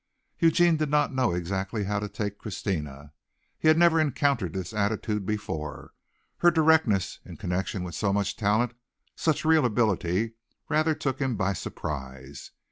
Eugene 0.39 0.77
did 0.77 0.89
not 0.89 1.13
know 1.13 1.31
exactly 1.31 1.83
how 1.83 1.99
to 1.99 2.09
take 2.09 2.39
Christina. 2.39 3.13
He 3.59 3.67
had 3.67 3.77
never 3.77 3.99
encountered 3.99 4.51
this 4.51 4.73
attitude 4.73 5.27
before. 5.27 5.93
Her 6.37 6.49
directness, 6.49 7.19
in 7.23 7.37
connection 7.37 7.83
with 7.83 7.93
so 7.93 8.11
much 8.11 8.35
talent, 8.35 8.73
such 9.15 9.45
real 9.45 9.63
ability, 9.63 10.33
rather 10.67 10.95
took 10.95 11.19
him 11.19 11.35
by 11.35 11.53
surprise. 11.53 12.49